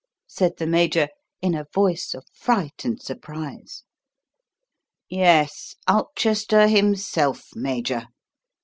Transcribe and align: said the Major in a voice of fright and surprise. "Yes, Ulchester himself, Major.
said 0.25 0.57
the 0.57 0.65
Major 0.65 1.09
in 1.43 1.53
a 1.53 1.67
voice 1.75 2.15
of 2.15 2.25
fright 2.33 2.83
and 2.85 2.99
surprise. 2.99 3.83
"Yes, 5.09 5.75
Ulchester 5.87 6.67
himself, 6.67 7.45
Major. 7.53 8.07